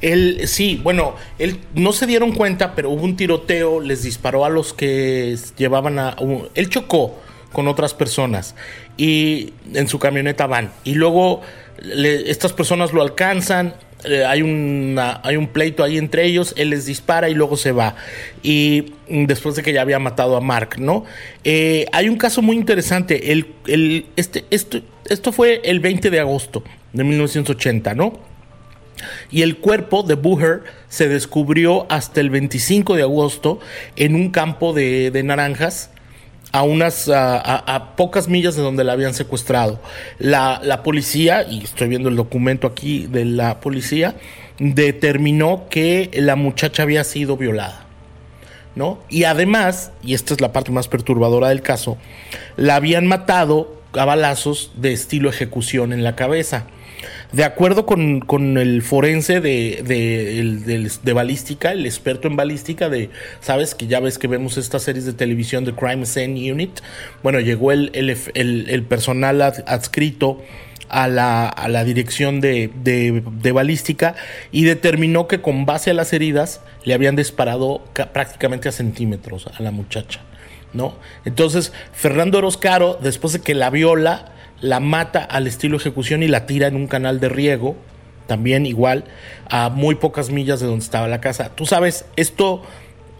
[0.00, 4.48] él, sí, bueno, él no se dieron cuenta, pero hubo un tiroteo, les disparó a
[4.48, 6.16] los que llevaban a...
[6.54, 7.18] él chocó
[7.52, 8.54] con otras personas
[8.96, 10.72] y en su camioneta van.
[10.84, 11.42] Y luego
[11.78, 14.42] estas personas lo alcanzan, eh, hay,
[15.22, 17.96] hay un pleito ahí entre ellos, él les dispara y luego se va.
[18.42, 21.04] Y después de que ya había matado a Mark, ¿no?
[21.44, 23.32] Eh, hay un caso muy interesante.
[23.32, 26.62] El, el, este, esto, esto fue el 20 de agosto
[26.92, 28.18] de 1980, ¿no?
[29.30, 33.58] Y el cuerpo de Booher se descubrió hasta el 25 de agosto
[33.96, 35.90] en un campo de, de naranjas
[36.54, 39.80] a unas a, pocas millas de donde la habían secuestrado.
[40.20, 44.14] La, la, policía, y estoy viendo el documento aquí de la policía,
[44.60, 47.86] determinó que la muchacha había sido violada.
[48.76, 49.00] ¿No?
[49.08, 51.98] Y además, y esta es la parte más perturbadora del caso,
[52.56, 56.66] la habían matado a balazos de estilo ejecución en la cabeza.
[57.32, 59.82] De acuerdo con, el forense de,
[61.02, 65.04] de, balística, el experto en balística de, sabes que ya ves que vemos estas series
[65.04, 66.80] de televisión de Crime Scene Unit,
[67.22, 70.42] bueno, llegó el, el, personal adscrito
[70.88, 74.14] a la, a la dirección de, de, balística
[74.52, 79.62] y determinó que con base a las heridas le habían disparado prácticamente a centímetros a
[79.62, 80.20] la muchacha.
[80.72, 80.94] ¿no?
[81.24, 84.33] Entonces, Fernando Orozcaro, después de que la viola,
[84.64, 87.76] la mata al estilo ejecución y la tira en un canal de riego,
[88.26, 89.04] también igual,
[89.50, 91.50] a muy pocas millas de donde estaba la casa.
[91.54, 92.62] Tú sabes, esto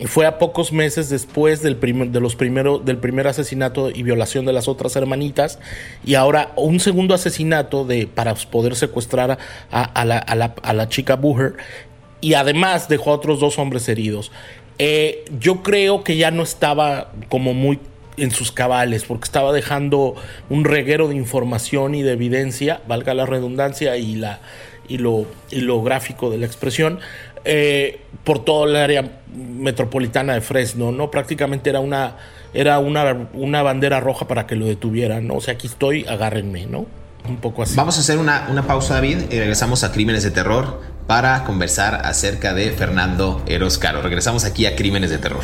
[0.07, 4.54] fue a pocos meses después del, primer, de los del primer asesinato y violación de
[4.54, 5.59] las otras hermanitas
[6.02, 9.38] y ahora un segundo asesinato de, para poder secuestrar
[9.70, 11.57] a, la, a la, chica Booher
[12.22, 14.33] y además dejó a otros dos hombres heridos.
[14.78, 17.78] Eh, yo creo que ya no estaba como muy
[18.16, 20.14] en sus cabales, porque estaba dejando
[20.48, 24.40] un reguero de información y de evidencia, valga la redundancia y, la,
[24.88, 27.00] y, lo, y lo gráfico de la expresión,
[27.44, 31.11] eh, por todo el área metropolitana de Fresno, ¿no?
[31.11, 32.16] Prácticamente era una,
[32.55, 35.35] era una, una bandera roja para que lo detuvieran, ¿no?
[35.35, 36.87] O sea, aquí estoy, agárrenme, ¿no?
[37.29, 37.74] Un poco así.
[37.74, 42.03] Vamos a hacer una, una pausa, David, y regresamos a Crímenes de Terror para conversar
[42.05, 44.03] acerca de Fernando Eros Caro.
[44.03, 45.42] Regresamos aquí a Crímenes de Terror.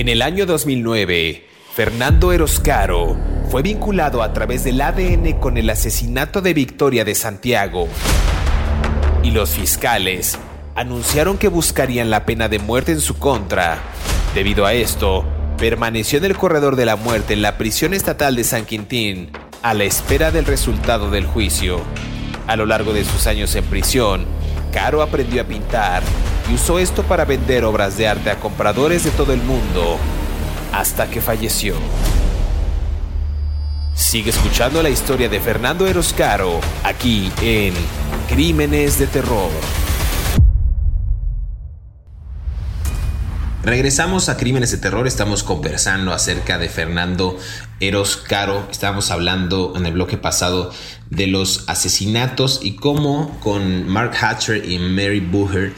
[0.00, 3.18] En el año 2009, Fernando Eroscaro
[3.50, 7.86] fue vinculado a través del ADN con el asesinato de Victoria de Santiago.
[9.22, 10.38] Y los fiscales
[10.74, 13.76] anunciaron que buscarían la pena de muerte en su contra.
[14.34, 15.26] Debido a esto,
[15.58, 19.28] permaneció en el corredor de la muerte en la prisión estatal de San Quintín
[19.60, 21.78] a la espera del resultado del juicio.
[22.46, 24.24] A lo largo de sus años en prisión,
[24.72, 26.02] Caro aprendió a pintar
[26.50, 29.98] y usó esto para vender obras de arte a compradores de todo el mundo,
[30.72, 31.74] hasta que falleció.
[33.94, 37.74] Sigue escuchando la historia de Fernando Eros Caro aquí en
[38.28, 39.50] Crímenes de Terror.
[43.62, 47.38] Regresamos a Crímenes de Terror, estamos conversando acerca de Fernando
[47.78, 50.72] Eros Caro, estábamos hablando en el bloque pasado
[51.10, 55.74] de los asesinatos y cómo con Mark Hatcher y Mary Booher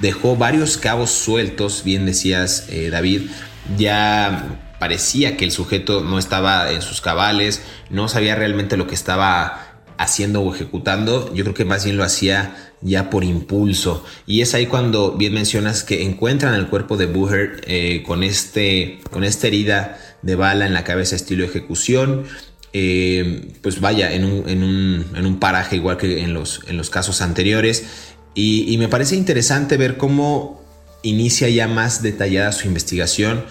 [0.00, 3.30] dejó varios cabos sueltos, bien decías eh, David,
[3.78, 8.96] ya parecía que el sujeto no estaba en sus cabales, no sabía realmente lo que
[8.96, 14.04] estaba haciendo o ejecutando, yo creo que más bien lo hacía ya por impulso.
[14.26, 19.00] Y es ahí cuando bien mencionas que encuentran el cuerpo de Booher eh, con, este,
[19.10, 22.24] con esta herida de bala en la cabeza estilo ejecución.
[22.72, 26.76] Eh, pues vaya, en un, en, un, en un, paraje igual que en los, en
[26.76, 27.84] los casos anteriores.
[28.34, 30.62] Y, y me parece interesante ver cómo
[31.02, 33.44] inicia ya más detallada su investigación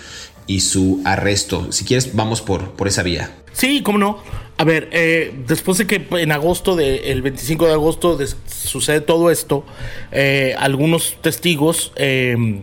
[0.47, 1.71] y su arresto.
[1.71, 3.31] Si quieres, vamos por, por esa vía.
[3.53, 4.23] Sí, cómo no.
[4.61, 9.31] A ver, eh, después de que en agosto, de, el 25 de agosto, sucede todo
[9.31, 9.65] esto,
[10.11, 12.59] eh, algunos testigos em,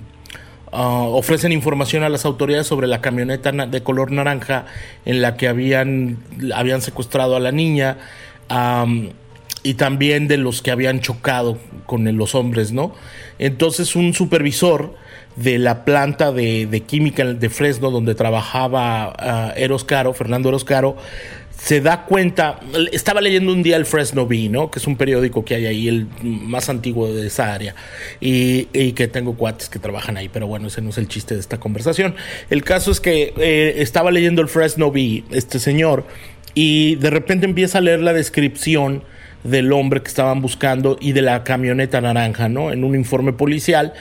[0.71, 4.67] ah, ofrecen información a las autoridades sobre la camioneta de color naranja
[5.07, 6.19] en la que habían,
[6.55, 7.99] habían secuestrado a la niña
[9.65, 12.95] y también de los que habían chocado con los hombres, ¿no?
[13.41, 14.95] Entonces un supervisor
[15.39, 20.97] de la planta de, química de Fresno donde trabajaba uh, Eros Caro, Fernando Eros Caro,
[21.61, 22.61] se da cuenta,
[22.93, 24.71] estaba leyendo un día el Fresno Bee, ¿no?
[24.71, 27.75] que es un periódico que hay ahí, el más antiguo de esa área,
[28.21, 31.41] y, que tengo cuates que trabajan ahí, pero bueno, ese no es el chiste de
[31.41, 32.15] esta conversación.
[32.49, 36.07] El caso es que eh, estaba leyendo el Fresno Bee, este señor,
[36.55, 39.03] y de repente empieza a leer la descripción
[39.45, 42.73] del hombre que estaban buscando y de la camioneta naranja, ¿no?
[42.73, 43.93] En un informe policial,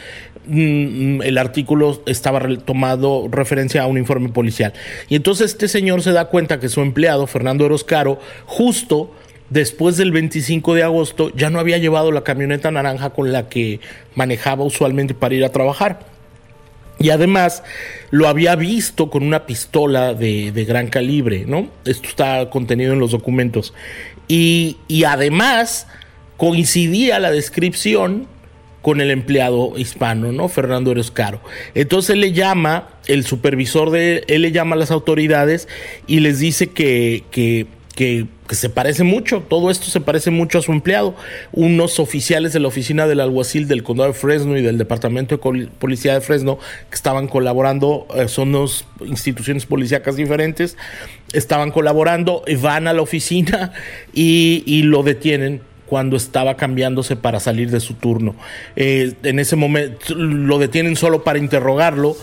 [0.49, 4.73] el artículo estaba tomado referencia a un informe policial.
[5.09, 9.11] Y entonces este señor se da cuenta que su empleado, Fernando Eroscaro, justo
[9.49, 13.79] después del 25 de agosto ya no había llevado la camioneta naranja con la que
[14.15, 15.99] manejaba usualmente para ir a trabajar.
[16.99, 17.63] Y además
[18.09, 21.67] lo había visto con una pistola de, de, gran calibre, ¿no?
[21.85, 23.73] Esto está contenido en los documentos.
[24.27, 25.87] Y, y además
[26.37, 28.27] coincidía la descripción
[28.87, 30.47] con el empleado hispano, ¿no?
[30.47, 31.41] Fernando Caro.
[31.75, 35.67] Entonces él le llama, el supervisor de él le llama a las autoridades
[36.07, 40.61] y les dice que, que que, se parece mucho, todo esto se parece mucho a
[40.61, 41.15] su empleado.
[41.51, 45.67] Unos oficiales de la oficina del alguacil del condado de Fresno y del departamento de
[45.79, 50.77] policía de Fresno que estaban colaborando, eh, son dos instituciones policíacas diferentes,
[51.33, 53.73] estaban colaborando, van a la oficina
[54.13, 58.35] y, lo detienen cuando estaba cambiándose para salir de su turno.
[58.75, 62.15] Eh, en ese momento lo detienen solo para interrogarlo,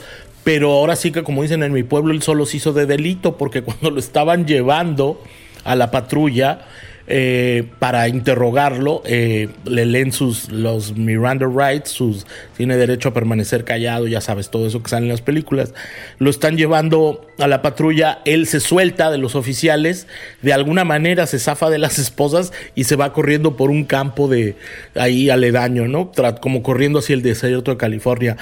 [0.44, 3.36] pero ahora sí que como dicen en mi pueblo, él solo se hizo de delito
[3.36, 5.20] porque cuando lo estaban llevando
[5.64, 6.66] a la patrulla
[7.06, 13.64] eh, para interrogarlo, eh, le leen sus los Miranda rights, sus tiene derecho a permanecer
[13.64, 15.74] callado, ya sabes, todo eso que sale en las películas.
[16.18, 20.06] Lo están llevando a la patrulla, él se suelta de los oficiales,
[20.40, 24.28] de alguna manera se zafa de las esposas y se va corriendo por un campo
[24.28, 24.56] de
[24.94, 26.10] ahí aledaño, ¿no?
[26.40, 28.36] Como corriendo hacia el desierto de California,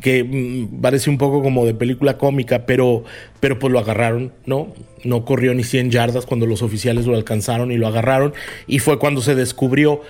[0.00, 3.04] que mm, parece un poco como de película cómica, pero,
[3.44, 4.72] pero pues lo agarraron, ¿no?
[5.02, 8.32] No corrió ni 100 yardas cuando los oficiales lo alcanzaron y lo agarraron.
[8.66, 10.00] Y fue cuando se descubrió.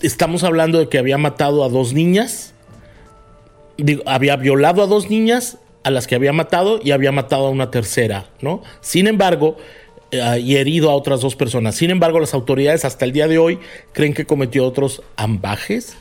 [0.00, 2.54] Estamos hablando de que había matado a dos niñas.
[4.06, 7.70] había violado a dos niñas a las que había matado y había matado a una
[7.70, 8.62] tercera, ¿no?
[8.80, 9.58] Sin embargo,
[10.10, 11.74] eh, y herido a otras dos personas.
[11.74, 13.58] Sin embargo, las autoridades hasta el día de hoy
[13.92, 15.94] creen que cometió otros ambajes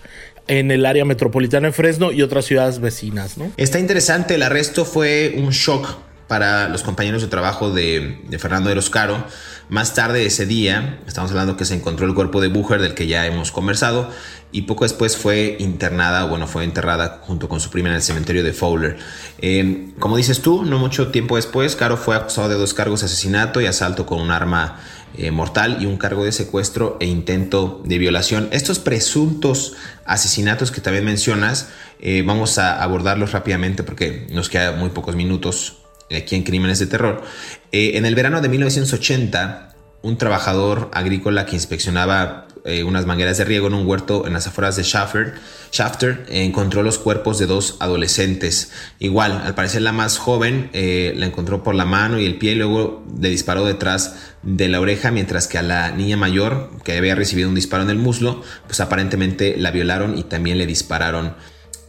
[0.48, 3.52] en el área metropolitana de Fresno y otras ciudades vecinas, ¿no?
[3.58, 9.22] Está interesante, el arresto fue un shock para los compañeros de trabajo de, Fernando Eroscaro.
[9.68, 13.06] Más tarde ese día, estamos hablando que se encontró el cuerpo de Bucher, del que
[13.06, 14.10] ya hemos conversado,
[14.54, 18.46] y poco después fue internada, bueno, fue enterrada junto con su prima en el cementerio
[18.46, 18.98] de Fowler.
[19.40, 23.08] Em, como dices tú, no mucho tiempo después, Caro fue acusado de dos cargos de
[23.08, 24.80] asesinato y asalto con un arma
[25.18, 28.48] eh, mortal y un cargo de secuestro e intento de violación.
[28.54, 29.74] Estos presuntos
[30.06, 31.68] asesinatos que también mencionas,
[32.00, 35.82] eh, vamos a abordarlos rápidamente porque nos quedan muy pocos minutos
[36.16, 37.24] aquí en Crímenes de Terror.
[37.72, 43.46] Eh, en el verano de 1980, un trabajador agrícola que inspeccionaba eh, unas mangueras de
[43.46, 45.34] riego en un huerto en las afueras de Shafter,
[45.72, 48.72] Shafter encontró los cuerpos de dos adolescentes.
[49.00, 52.52] Igual, al parecer la más joven eh, la encontró por la mano y el pie
[52.52, 56.96] y luego le disparó detrás de la oreja, mientras que a la niña mayor, que
[56.96, 61.36] había recibido un disparo en el muslo, pues aparentemente la violaron y también le dispararon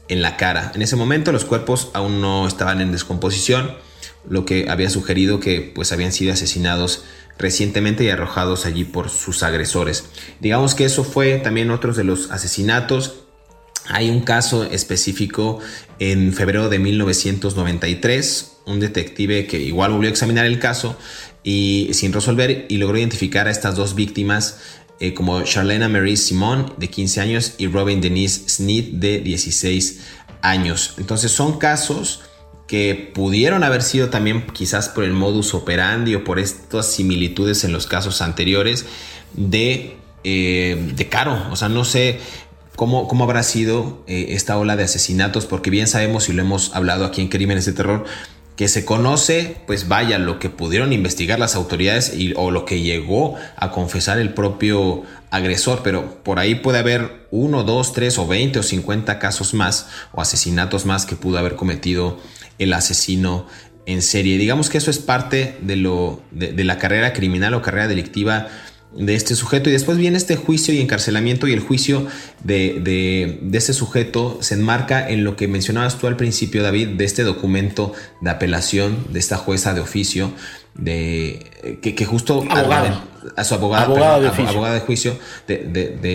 [0.09, 0.73] en la cara.
[0.75, 3.73] En ese momento los cuerpos aún no estaban en descomposición,
[4.29, 7.05] lo que había sugerido que pues habían sido asesinados
[7.39, 10.05] recientemente y arrojados allí por sus agresores.
[10.41, 13.15] Digamos que eso fue también otro de los asesinatos.
[13.87, 15.59] Hay un caso específico
[15.99, 20.97] en febrero de 1993, un detective que igual volvió a examinar el caso
[21.43, 24.61] y sin resolver y logró identificar a estas dos víctimas
[25.01, 30.01] eh, como Charlena Marie Simon de 15 años y Robin Denise Smith de 16
[30.43, 30.95] años.
[30.99, 32.21] Entonces son casos
[32.67, 37.73] que pudieron haber sido también quizás por el modus operandi o por estas similitudes en
[37.73, 38.87] los casos anteriores
[39.35, 41.39] de, eh, de Caro.
[41.51, 42.19] O sea, no sé
[42.77, 46.75] cómo, cómo habrá sido eh, esta ola de asesinatos, porque bien sabemos y lo hemos
[46.75, 48.05] hablado aquí en Crímenes de Terror,
[48.57, 52.81] que se conoce, pues vaya, lo que pudieron investigar las autoridades y, o lo que
[52.81, 58.27] llegó a confesar el propio agresor, pero por ahí puede haber uno, dos, tres o
[58.27, 62.19] veinte o cincuenta casos más o asesinatos más que pudo haber cometido
[62.63, 63.47] el asesino
[63.87, 64.39] en serie.
[64.39, 68.49] Digamos que eso es parte de, lo, de, la carrera criminal o carrera delictiva
[68.95, 69.71] de este sujeto.
[69.71, 72.07] Y después viene este juicio y encarcelamiento y el juicio
[72.45, 77.05] de, de, ese sujeto se enmarca en lo que mencionabas tú al principio David de
[77.05, 80.33] este documento de apelación de esta jueza de oficio
[80.75, 82.45] de que, justo
[83.37, 85.59] a su abogada, de abogada de juicio de,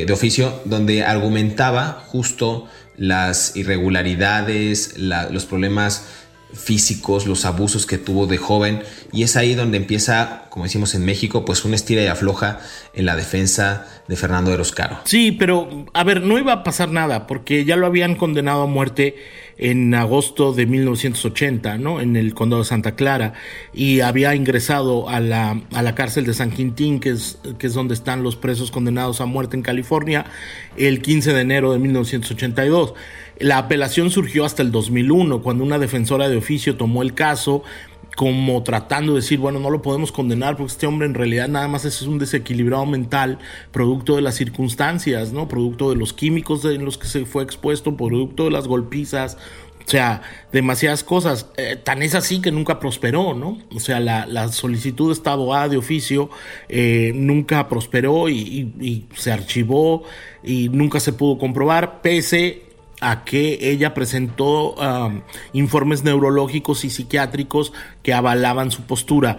[0.06, 2.68] de, oficio donde argumentaba justo
[2.98, 6.06] las irregularidades los problemas
[6.54, 11.06] físicos, los abusos que tuvo de joven y es ahí donde empieza, como decimos en
[11.06, 12.60] México, pues una estira y afloja
[12.94, 15.00] en la defensa de Fernando de Caro.
[15.04, 18.66] Sí, pero a ver, no iba a pasar nada porque ya lo habían condenado a
[18.68, 19.16] muerte
[19.58, 22.00] en agosto de 1980, ¿no?
[22.00, 23.34] En el condado de Santa Clara
[23.74, 27.74] y había ingresado a la, a la cárcel de San Quintín, que es, que es
[27.74, 30.26] donde están los presos condenados a muerte en California,
[30.78, 32.94] el 15 de enero de 1982.
[33.40, 37.64] La apelación surgió hasta el 2001, cuando una defensora de oficio tomó el caso
[38.18, 41.68] como tratando de decir, bueno, no lo podemos condenar porque este hombre en realidad nada
[41.68, 43.38] más es un desequilibrado mental,
[43.72, 45.48] producto de las circunstancias, ¿no?
[45.48, 49.38] Producto de los químicos en los que se fue expuesto, producto de las golpizas,
[49.86, 51.52] o sea, demasiadas cosas.
[51.58, 53.60] Eh, tan es así que nunca prosperó, ¿no?
[53.76, 56.32] O sea, la, solicitud de esta abogada de oficio
[56.70, 60.04] eh, nunca prosperó y, y, se archivó
[60.44, 62.67] y nunca se pudo comprobar, pese
[63.00, 65.22] a que ella presentó um,
[65.54, 67.74] informes neurológicos y psiquiátricos
[68.04, 69.38] que avalaban su postura.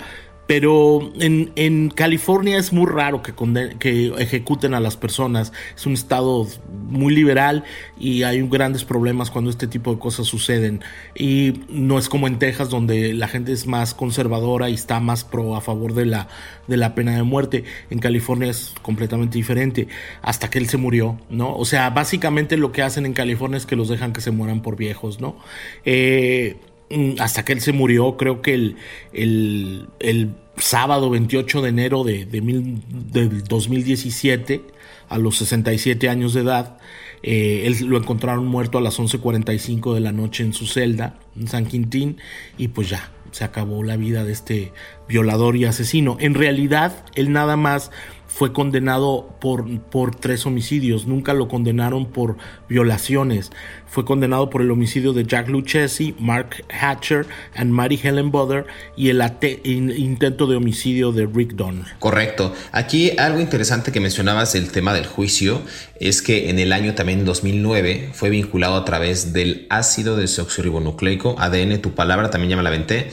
[0.48, 3.34] Pero en, en, California es muy raro que,
[3.78, 5.52] que ejecuten a las personas.
[5.76, 6.46] Es un estado
[6.88, 7.64] muy liberal
[8.00, 10.80] y hay grandes problemas cuando este tipo de cosas suceden.
[11.14, 15.22] Y no es como en Texas donde la gente es más conservadora y está más
[15.22, 16.28] pro a favor de la,
[16.66, 17.64] de la pena de muerte.
[17.90, 19.88] En California es completamente diferente.
[20.22, 21.54] Hasta que él se murió, ¿no?
[21.54, 24.62] O sea, básicamente lo que hacen en California es que los dejan que se mueran
[24.62, 25.36] por viejos, ¿no?
[25.84, 26.56] Eh,
[27.18, 28.76] hasta que él se murió, creo que el,
[29.12, 32.40] el, sábado 28 de enero de, de,
[33.48, 34.62] 2017,
[35.08, 36.78] a los 67 años de edad,
[37.22, 41.46] eh, él lo encontraron muerto a las 11.45 de la noche en su celda, en
[41.46, 42.18] San Quintín,
[42.56, 44.72] y pues ya, se acabó la vida de este
[45.08, 46.16] violador y asesino.
[46.20, 47.90] En realidad, él nada más
[48.38, 52.36] fue condenado por, por tres homicidios, nunca lo condenaron por
[52.68, 53.50] violaciones.
[53.86, 57.26] Fue condenado por el homicidio de Jack Lucchesi, Mark Hatcher
[57.60, 59.20] y Mary Helen Butter y el
[59.98, 61.86] intento de homicidio de Rick Donner.
[61.98, 62.54] Correcto.
[62.70, 65.62] Aquí algo interesante que mencionabas del tema del juicio
[65.98, 71.80] es que en el año también 2009 fue vinculado a través del ácido desoxirribonucleico, ADN,
[71.80, 73.10] tu palabra también ya me la venté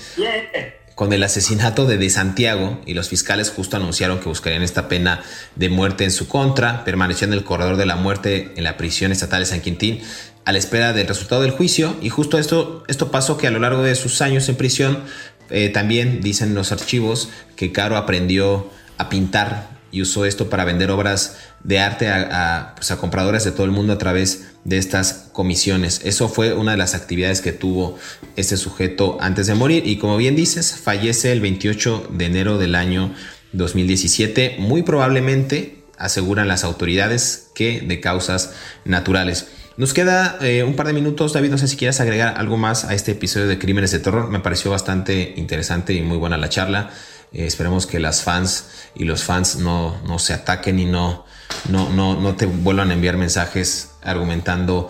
[0.95, 5.21] con el asesinato de De Santiago y los fiscales justo anunciaron que buscarían esta pena
[5.55, 9.11] de muerte en su contra, permaneció en el corredor de la muerte en la prisión
[9.11, 9.99] estatal de San Quintín
[10.45, 11.95] a la espera del resultado del juicio.
[12.01, 15.03] Y justo esto, esto pasó que a lo largo de sus años en prisión
[15.49, 20.91] eh, también dicen los archivos que Caro aprendió a pintar y usó esto para vender
[20.91, 25.29] obras de arte a, pues, a, compradores de todo el mundo a través de estas
[25.33, 26.01] comisiones.
[26.03, 27.97] Eso fue una de las actividades que tuvo
[28.35, 32.75] este sujeto antes de morir y como bien dices, fallece el 28 de enero del
[32.75, 33.13] año
[33.53, 38.53] 2017, muy probablemente, aseguran las autoridades, que de causas
[38.83, 39.47] naturales.
[39.77, 42.85] Nos queda eh, un par de minutos, David, no sé si quieres agregar algo más
[42.85, 46.49] a este episodio de Crímenes de Terror, me pareció bastante interesante y muy buena la
[46.49, 46.91] charla.
[47.33, 51.24] Eh, esperemos que las fans y los fans no, no se ataquen y no,
[51.69, 54.89] no, no, no te vuelvan a enviar mensajes argumentando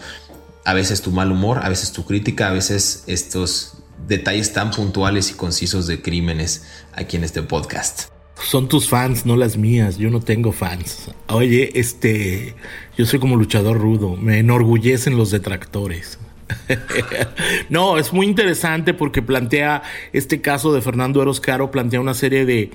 [0.65, 3.77] a veces tu mal humor, a veces tu crítica, a veces estos
[4.07, 8.09] detalles tan puntuales y concisos de crímenes aquí en este podcast.
[8.43, 9.97] Son tus fans, no las mías.
[9.97, 11.09] Yo no tengo fans.
[11.27, 12.55] Oye, este,
[12.97, 14.17] yo soy como luchador rudo.
[14.17, 16.19] Me enorgullecen los detractores.
[17.69, 19.83] no, es muy interesante porque plantea
[20.13, 22.71] este caso de Fernando Eros Caro, plantea una serie de,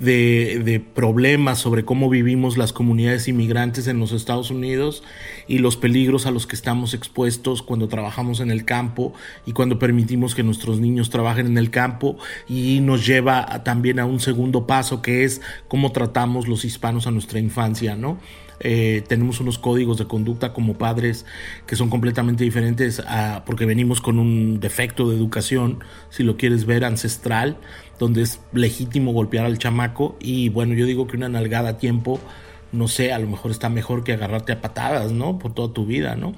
[0.00, 5.02] de, problemas sobre cómo vivimos las comunidades inmigrantes en los Estados Unidos
[5.46, 9.12] y los peligros a los que estamos expuestos cuando trabajamos en el campo
[9.46, 12.16] y cuando permitimos que nuestros niños trabajen en el campo
[12.48, 17.10] y nos lleva también a un segundo paso que es cómo tratamos los hispanos a
[17.10, 18.18] nuestra infancia, ¿no?
[18.62, 21.24] Eh, tenemos unos códigos de conducta como padres
[21.66, 26.66] que son completamente diferentes a, porque venimos con un defecto de educación, si lo quieres
[26.66, 27.56] ver, ancestral,
[28.00, 32.18] donde es legítimo golpear al chamaco y bueno, yo digo que una nalgada a tiempo
[32.72, 35.38] no sé, a lo mejor está mejor que agarrarte a patadas, ¿no?
[35.38, 36.34] Por toda tu vida, ¿no?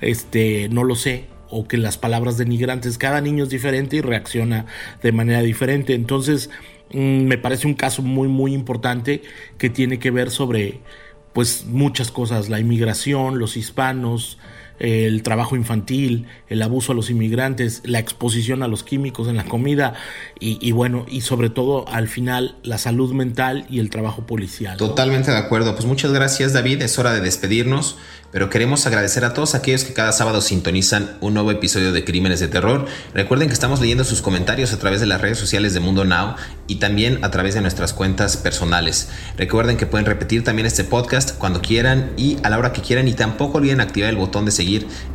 [0.00, 4.66] Este, no lo sé, o que las palabras denigrantes, cada niño es diferente y reacciona
[5.02, 5.94] de manera diferente.
[5.94, 6.50] Entonces,
[6.92, 9.22] mm, me parece un caso muy, muy importante
[9.58, 10.80] que tiene que ver sobre
[11.32, 14.38] pues muchas cosas, la inmigración, los hispanos,
[14.78, 19.44] el trabajo infantil, el abuso a los inmigrantes, la exposición a los químicos en la
[19.44, 19.94] comida
[20.38, 24.76] y, bueno, y sobre todo al final la salud mental y el trabajo policial.
[24.76, 25.74] Totalmente de acuerdo.
[25.74, 27.96] Pues muchas gracias David, es hora de despedirnos,
[28.32, 32.40] pero queremos agradecer a todos aquellos que cada sábado sintonizan un nuevo episodio de Crímenes
[32.40, 32.86] de Terror.
[33.14, 36.34] Recuerden que estamos leyendo sus comentarios a través de las redes sociales de Mundo Now
[36.66, 39.08] y también a través de nuestras cuentas personales.
[39.38, 43.08] Recuerden que pueden repetir también este podcast cuando quieran y a la hora que quieran
[43.08, 44.50] y tampoco olviden activar el botón de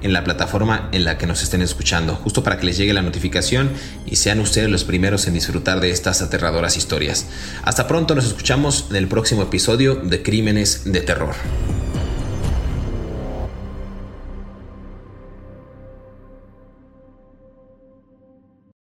[0.02, 3.02] en la plataforma en la que nos estén escuchando, justo para que les llegue la
[3.02, 3.72] notificación
[4.06, 7.28] y sean ustedes los primeros en disfrutar de estas aterradoras historias.
[7.64, 11.36] Hasta pronto, nos escuchamos en el próximo episodio de Crímenes de Terror.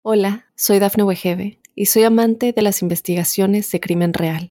[0.03, 4.51] Hola, soy Dafne Wegebe y soy amante de las investigaciones de crimen real.